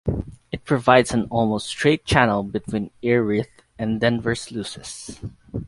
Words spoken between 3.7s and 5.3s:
and Denver Sluices.